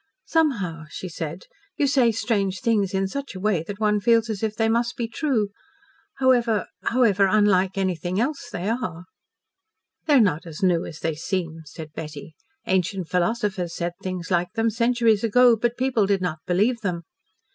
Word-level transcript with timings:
"Somehow," 0.25 0.85
she 0.89 1.07
said, 1.07 1.43
"you 1.77 1.85
say 1.85 2.11
strange 2.11 2.59
things 2.61 2.91
in 2.95 3.07
such 3.07 3.35
a 3.35 3.39
way 3.39 3.61
that 3.67 3.79
one 3.79 3.99
feels 3.99 4.31
as 4.31 4.41
if 4.41 4.55
they 4.55 4.67
must 4.67 4.97
be 4.97 5.07
true, 5.07 5.49
however 6.17 6.65
however 6.85 7.27
unlike 7.27 7.77
anything 7.77 8.19
else 8.19 8.49
they 8.49 8.67
are." 8.67 9.05
"They 10.07 10.15
are 10.15 10.19
not 10.19 10.47
as 10.47 10.63
new 10.63 10.87
as 10.87 11.01
they 11.01 11.13
seem," 11.13 11.61
said 11.65 11.93
Betty. 11.93 12.33
"Ancient 12.65 13.09
philosophers 13.09 13.75
said 13.75 13.91
things 14.01 14.31
like 14.31 14.51
them 14.55 14.71
centuries 14.71 15.23
ago, 15.23 15.55
but 15.55 15.77
people 15.77 16.07
did 16.07 16.19
not 16.23 16.39
believe 16.47 16.81
them. 16.81 17.03